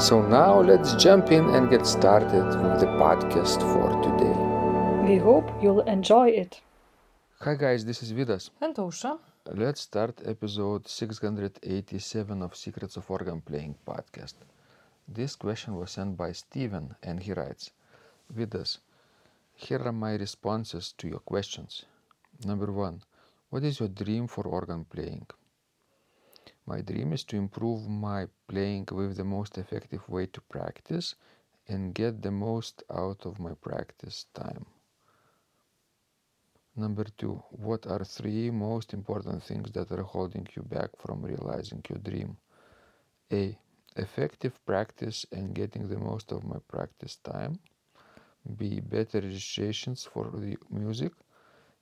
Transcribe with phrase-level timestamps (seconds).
[0.00, 4.34] So now let's jump in and get started with the podcast for today.
[5.06, 6.62] We hope you'll enjoy it.
[7.40, 8.48] Hi guys, this is Vidas.
[8.62, 9.18] And Ausra.
[9.44, 14.36] Let's start episode 687 of Secrets of Organ Playing podcast.
[15.06, 17.70] This question was sent by Steven and he writes
[18.34, 18.78] Vidas,
[19.54, 21.84] here are my responses to your questions.
[22.46, 23.02] Number one,
[23.50, 25.26] what is your dream for organ playing?
[26.70, 31.16] My dream is to improve my playing with the most effective way to practice
[31.66, 34.66] and get the most out of my practice time.
[36.76, 41.82] Number two, what are three most important things that are holding you back from realizing
[41.88, 42.36] your dream?
[43.32, 43.58] A.
[43.96, 47.58] Effective practice and getting the most of my practice time.
[48.58, 48.78] B.
[48.78, 51.12] Better registrations for the music.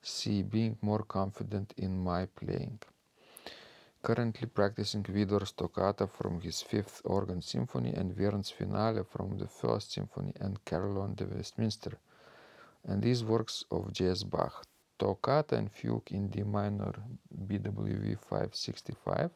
[0.01, 0.41] C.
[0.41, 2.79] Being more confident in my playing.
[4.01, 9.91] Currently practicing Widor's toccata from his Fifth Organ Symphony and Vierne's Finale from the First
[9.91, 11.99] Symphony and Carillon de Westminster,
[12.85, 14.23] and these works of J.S.
[14.23, 14.65] Bach,
[14.97, 16.93] Toccata and Fugue in D minor
[17.45, 19.31] BWV 565,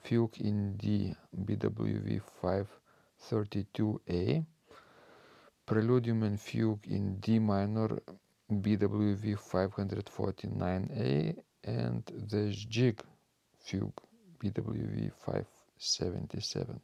[0.00, 4.46] Fugue in D BWV 532A,
[5.66, 7.98] Preludium and Fugue in D minor
[8.48, 13.02] BWV 549A, and the Jig
[13.66, 14.00] Fugue
[14.40, 16.80] BWV 577.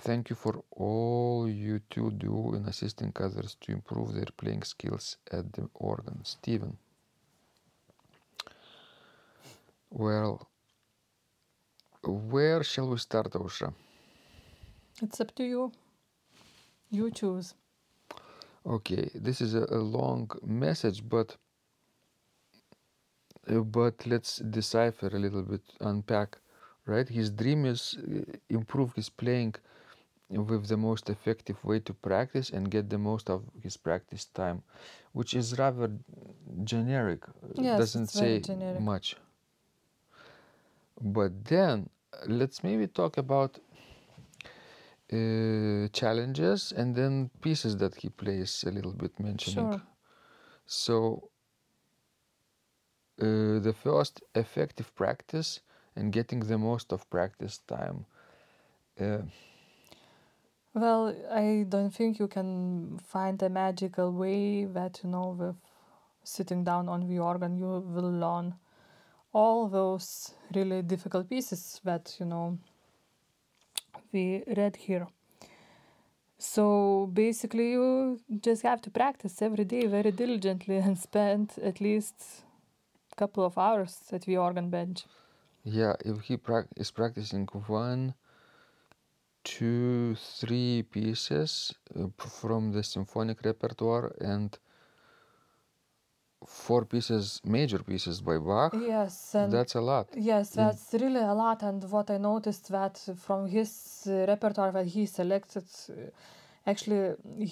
[0.00, 5.16] Thank you for all you two do in assisting others to improve their playing skills
[5.32, 6.20] at the organ.
[6.24, 6.76] Stephen.
[9.90, 10.46] Well,
[12.04, 13.72] where shall we start, Ausra?
[15.02, 15.72] It's up to you.
[16.90, 17.54] You choose.
[18.66, 21.36] Okay, this is a, a long message, but
[23.48, 26.38] but let's decipher a little bit, unpack.
[26.86, 29.54] Right, his dream is uh, improve his playing
[30.30, 34.62] with the most effective way to practice and get the most of his practice time,
[35.12, 35.90] which is rather
[36.64, 37.24] generic.
[37.54, 38.80] Yes, doesn't say generic.
[38.80, 39.16] much.
[41.00, 43.58] But then uh, let's maybe talk about
[45.12, 49.70] uh, challenges and then pieces that he plays a little bit mentioning.
[49.70, 49.82] Sure.
[50.66, 51.30] So
[53.20, 55.60] uh, the first effective practice
[55.96, 58.06] and getting the most of practice time.
[59.00, 59.22] Uh,
[60.74, 65.56] Well, I don't think you can find a magical way that, you know, with
[66.22, 68.54] sitting down on the organ, you will learn
[69.32, 72.58] all those really difficult pieces that, you know,
[74.12, 75.08] we read here.
[76.38, 82.44] So basically, you just have to practice every day very diligently and spend at least
[83.18, 85.04] couple of hours at the organ bench.
[85.64, 88.14] yeah, if he prac- is practicing one,
[89.44, 94.58] two, three pieces uh, from the symphonic repertoire and
[96.46, 100.08] four pieces, major pieces by Bach, Yes, and that's a lot.
[100.16, 100.56] Yes, Mm.
[100.56, 101.62] that's really a lot.
[101.62, 105.94] And what I noticed that from his uh, repertoire that he selected, uh,
[106.70, 107.02] actually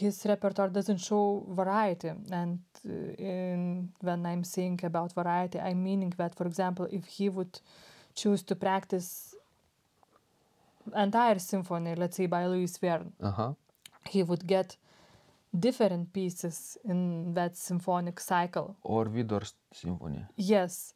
[0.03, 1.25] his repertoire doesn't show
[1.63, 2.11] variety.
[2.41, 2.91] And uh,
[3.33, 7.55] in, when I'm saying about variety, I'm meaning that, for example, if he would
[8.21, 9.35] choose to practice
[10.95, 13.53] entire symphony, let's say by Louis Vierne, Uh huh.
[14.15, 14.77] he would get
[15.67, 18.77] different pieces in that symphonic cycle.
[18.83, 20.25] Or Widor's symphony.
[20.37, 20.95] Yes.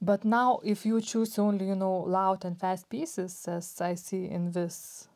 [0.00, 4.24] But now, if you choose only, you know, loud and fast pieces, as I see
[4.36, 5.08] in this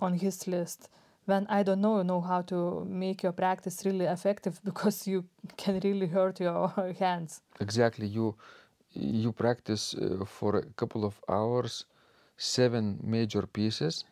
[0.00, 0.88] on his list,
[1.26, 5.24] then I don't know, you know, how to make your practice really effective because you
[5.56, 7.40] can really hurt your hands.
[7.60, 8.06] Exactly.
[8.06, 8.34] You
[8.94, 11.86] you practice uh, for a couple of hours,
[12.36, 14.04] seven major pieces.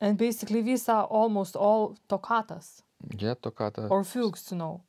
[0.00, 2.82] And basically, these are almost all toccatas
[3.18, 3.88] Yeah, toccata.
[3.90, 4.80] or fugues, you know.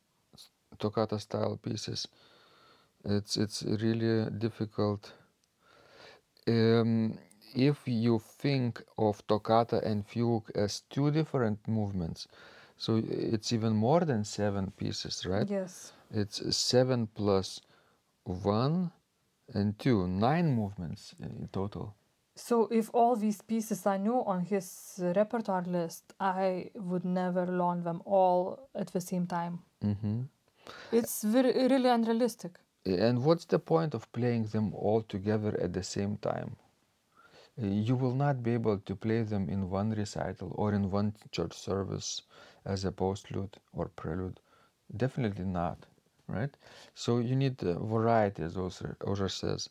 [0.78, 2.08] toccata style pieces.
[3.04, 5.12] It's it's really difficult.
[6.46, 7.18] Um,
[7.54, 12.28] if you think of toccata and fugue as two different movements,
[12.76, 15.48] so it's even more than seven pieces, right?
[15.48, 15.92] Yes.
[16.10, 17.60] It's seven plus
[18.24, 18.92] one
[19.54, 21.94] and two, nine movements in total.
[22.36, 27.82] So if all these pieces I new on his repertoire list, I would never learn
[27.82, 29.58] them all at the same time.
[29.82, 30.22] hmm
[30.92, 32.58] It's very, really unrealistic.
[32.84, 36.56] And what's the point of playing them all together at the same time?
[37.58, 41.54] You will not be able to play them in one recital or in one church
[41.54, 42.22] service
[42.64, 44.40] as a postlude or prelude.
[44.96, 45.86] Definitely not,
[46.28, 46.56] right?
[46.94, 49.68] So you need variety, as Ausra says.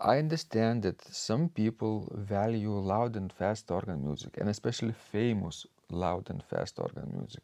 [0.00, 6.30] I understand that some people value loud and fast organ music, and especially famous loud
[6.30, 7.42] and fast organ music,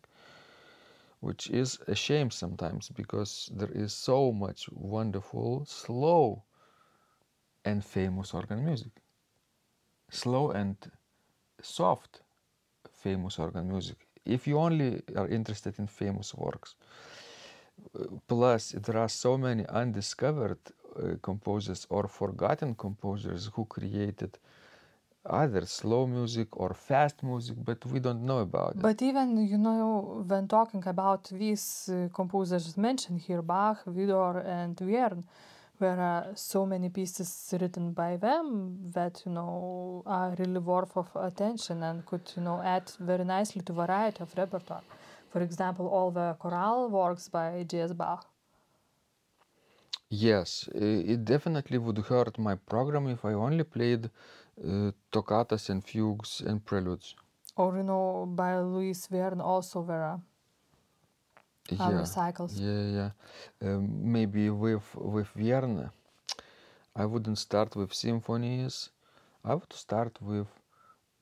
[1.20, 6.42] which is a shame sometimes because there is so much wonderful, slow,
[7.64, 8.92] and famous organ music.
[10.10, 10.76] Slow and
[11.62, 12.22] soft,
[12.92, 14.06] famous organ music.
[14.24, 16.76] If you only are interested in famous works,
[18.26, 24.38] plus there are so many undiscovered uh, composers or forgotten composers who created
[25.30, 28.82] either slow music or fast music, but we don't know about it.
[28.82, 34.76] But even, you know, when talking about these uh, composers mentioned here, Bach, Widor, and
[34.76, 35.24] Vierne,
[35.84, 38.46] there are so many pieces written by them
[38.94, 43.60] that, you know, are really worth of attention and could, you know, add very nicely
[43.66, 44.86] to variety of repertoire.
[45.32, 47.92] For example, all the choral works by J.S.
[47.92, 48.24] Bach.
[50.08, 56.40] Yes, it definitely would hurt my program if I only played uh, toccatas and fugues
[56.46, 57.14] and preludes.
[57.56, 60.20] Or, you know, by Louis Vierne also there are
[61.70, 62.60] Yeah, cycles.
[62.60, 63.10] yeah, yeah.
[63.62, 65.90] Um, maybe with with Vierne,
[66.96, 68.90] I wouldn't start with symphonies.
[69.44, 70.48] I would start with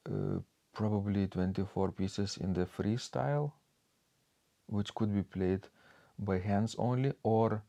[0.08, 0.40] uh,
[0.72, 3.52] probably 24 pieces in the freestyle,
[4.66, 5.68] which could be played
[6.18, 7.62] by hands only or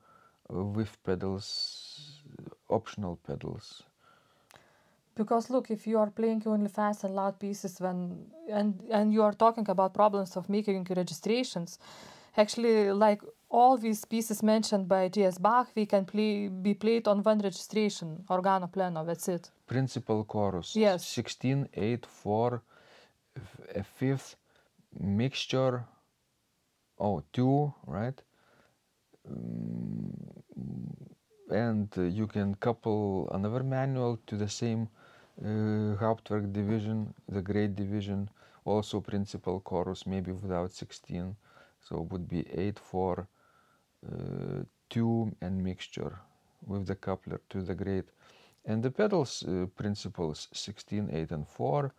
[0.50, 2.24] with pedals,
[2.70, 3.84] optional pedals.
[5.16, 9.22] Because look, if you are playing only fast and loud pieces when and and you
[9.24, 11.80] are talking about problems of making registrations,
[12.38, 15.38] actually like all these pieces mentioned by J.S.
[15.38, 19.52] Bach, they can play be played on one registration, organo pleno, that's it.
[19.68, 20.76] Principal chorus.
[20.76, 21.06] Yes.
[21.06, 22.62] 16, 8, 4,
[23.38, 24.36] f- a fifth
[25.00, 25.86] mixture.
[27.00, 28.20] Oh, two, right?
[29.30, 30.14] Mm,
[31.52, 34.88] and you can couple another manual to the same
[35.42, 38.30] uh, Hauptwerk division, the great division,
[38.66, 41.36] also principal chorus, maybe without 16.
[41.84, 43.28] So it would be 8, 4,
[44.06, 46.20] uh, 2, and mixture
[46.66, 48.06] with the coupler to the great.
[48.66, 51.94] And the pedals uh, principals 16, 8, and 4,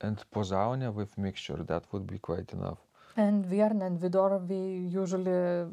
[0.00, 2.78] and Posaune with mixture, that would be quite enough.
[3.16, 5.68] And Vierne and Widor, we usually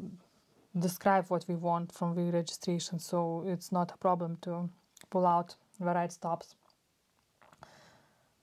[0.78, 4.68] describe what we want from the registration, so it's not a problem to
[5.10, 6.56] pull out the right stops.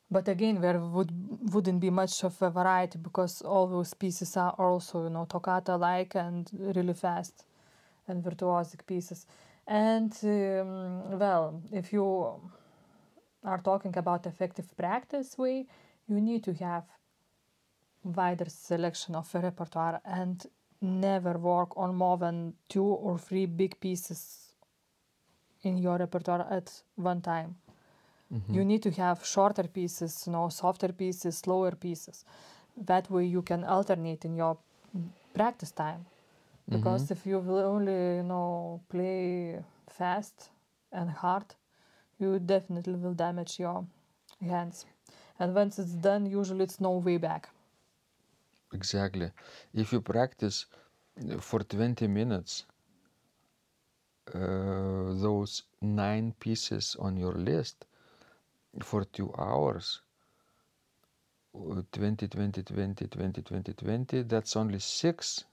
[0.10, 1.12] But again, there would
[1.54, 5.76] wouldn't be much of a variety because all those pieces are also, you know, toccata
[5.76, 7.46] like and really fast
[8.08, 9.26] and virtuosic pieces.
[9.68, 12.40] And um, well, if you
[13.44, 15.66] are talking about effective practice way,
[16.08, 16.84] you need to have
[18.04, 20.46] wider selection of a repertoire and
[20.82, 24.54] never work on more than two or three big pieces
[25.64, 27.56] in your repertoire at one time.
[28.52, 32.26] You need to have shorter pieces, you know, softer pieces, slower pieces.
[32.78, 34.58] That way you can alternate in your
[35.34, 36.06] practice time.
[36.70, 40.50] Because if you will only, you know, play fast
[40.92, 41.56] and hard,
[42.20, 43.86] you definitely will damage your
[44.42, 44.86] hands.
[45.40, 47.50] And once it's done, usually it's no way back.
[48.74, 49.32] Exactly.
[49.74, 50.66] If you practice
[51.32, 52.66] uh, for 20 minutes
[54.34, 57.86] uh, those nine pieces on your list
[58.82, 60.02] for two hours,
[61.56, 65.46] uh, 20, 20, 20, 20, 20, 20, that's only six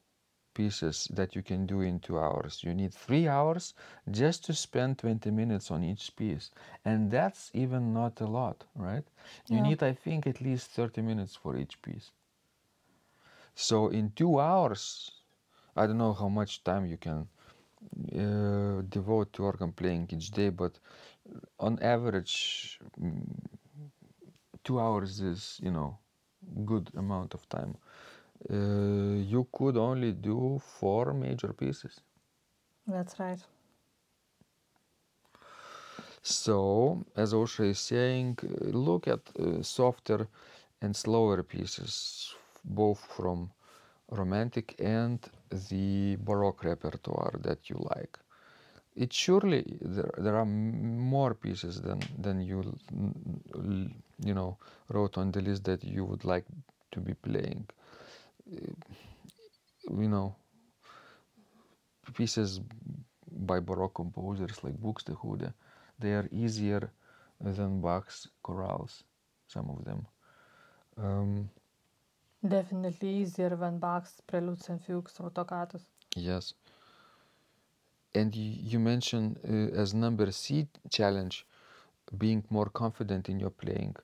[0.55, 2.63] pieces that you can do in two hours.
[2.65, 3.75] You need three hours
[4.11, 6.51] just to spend 20 minutes on each piece.
[6.85, 9.05] And that's even not a lot, right?
[9.49, 9.63] You Yeah.
[9.63, 12.11] need, I think, at least 30 minutes for each piece.
[13.55, 15.13] So in two hours,
[15.77, 17.29] I don't know how much time you can
[18.17, 20.79] uh, devote to organ playing each day, but
[21.59, 23.25] on average, mm,
[24.65, 25.99] two hours is, you know,
[26.65, 27.77] good amount of time.
[28.51, 32.01] Uh, you could only do four major pieces.
[32.87, 33.45] That's right.
[36.23, 40.29] So, as Ausra is saying, uh, look at uh, softer
[40.81, 43.51] and slower pieces, both from
[44.11, 45.19] Romantic and
[45.51, 48.19] the Baroque repertoire that you like.
[48.95, 52.63] It surely there, there are more pieces than than you
[54.25, 54.57] you know
[54.89, 56.45] wrote on the list that you would like
[56.93, 57.67] to be playing.
[58.53, 58.73] Uh,
[59.91, 60.35] you know
[62.15, 62.61] pieces
[63.51, 65.53] by baroque composers like buxtehude
[65.99, 66.91] they are easier
[67.41, 69.03] than bach's chorales
[69.47, 70.07] some of them.
[70.97, 71.51] Um,
[72.47, 75.87] Definitely easier than Bach's preludes and fugues or toccatas.
[76.17, 76.55] yes
[78.15, 81.47] and you, mentioned uh, as number c challenge
[82.19, 83.95] being more confident in your playing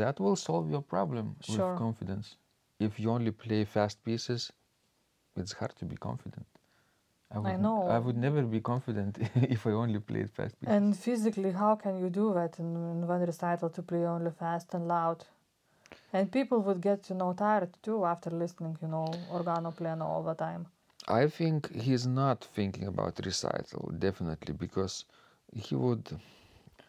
[0.00, 1.56] that will solve your problem Sure.
[1.56, 2.36] with confidence
[2.80, 4.52] if you only play fast pieces
[5.36, 6.46] it's hard to be confident
[7.32, 7.78] i would, n- know.
[7.96, 9.18] I would never be confident
[9.56, 13.06] if i only played fast pieces And physically, how can you do that in, in
[13.06, 15.24] one recital to play only fast and loud?
[16.12, 20.22] And people would get, you know, tired too after listening, you know, organo pleno all
[20.22, 20.66] the time.
[21.08, 25.04] I think he's not thinking about recital definitely because
[25.54, 26.18] he would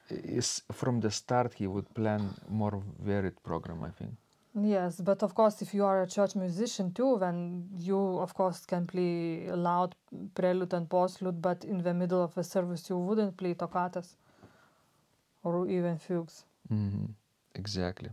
[0.10, 4.14] is from the start he would plan more varied program i think
[4.60, 8.66] Yes, but of course, if you are a church musician too, then you, of course,
[8.66, 9.96] can play loud
[10.34, 14.16] prelude and postlude, but in the middle of a service, you wouldn't play toccatas
[15.44, 16.46] or even fugues.
[16.70, 17.06] hmm
[17.56, 18.10] Exactly.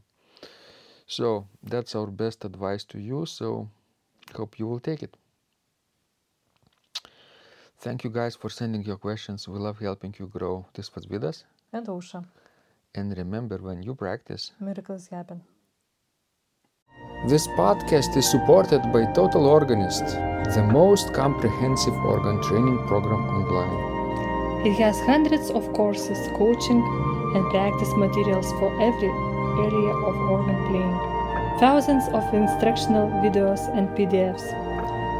[1.06, 3.26] So that's our best advice to you.
[3.26, 3.68] So
[4.34, 5.16] hope you will take it.
[7.84, 9.46] Thank you guys for sending your questions.
[9.46, 10.64] We love helping you grow.
[10.72, 11.44] This was Vidas.
[11.70, 12.24] And Ausra,
[12.94, 15.42] And remember, when you practice, miracles happen.
[17.28, 20.06] This podcast is supported by Total Organist,
[20.56, 24.66] the most comprehensive organ training program online.
[24.66, 26.80] It has hundreds of courses, coaching,
[27.34, 29.12] and practice materials for every
[29.66, 30.96] area of organ playing.
[31.60, 34.73] Thousands of instructional videos and PDFs.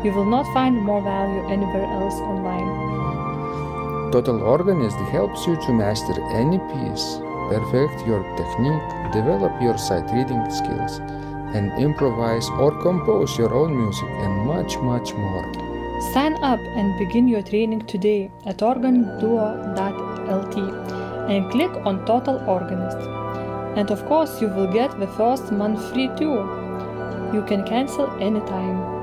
[0.05, 4.13] You will not find more value anywhere else online.
[4.13, 7.19] Total Organist helps you to master any piece,
[7.49, 10.99] perfect your technique, develop your sight reading skills,
[11.57, 15.53] and improvise or compose your own music and much, much more.
[16.13, 20.57] Sign up and begin your training today at organduo.lt
[21.31, 22.99] and click on Total Organist.
[23.77, 26.45] And of course, you will get the first month free too.
[27.33, 28.94] You can cancel anytime.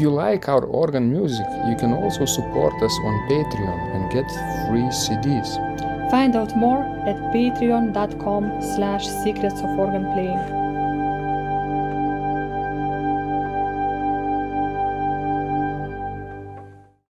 [0.00, 4.24] If you like our organ music, you can also support us on Patreon and get
[4.66, 5.50] free CDs.
[6.10, 10.59] Find out more at patreon.com slash secrets of organ playing.